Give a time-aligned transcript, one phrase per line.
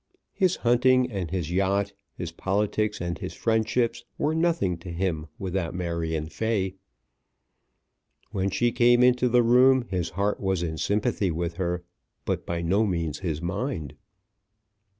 [0.33, 5.75] His hunting and his yacht, his politics and his friendships, were nothing to him without
[5.75, 6.73] Marion Fay.
[8.31, 11.83] When she came into the room, his heart was in sympathy with her,
[12.25, 13.93] but by no means his mind.